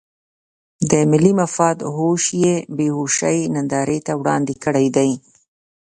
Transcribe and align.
د 0.89 0.91
ملي 1.11 1.33
مفاد 1.41 1.77
هوش 1.95 2.23
یې 2.43 2.55
بې 2.75 2.87
هوشۍ 2.97 3.37
نندارې 3.55 3.99
ته 4.05 4.13
وړاندې 4.21 4.53
کړی 4.63 4.87
دی. 4.95 5.11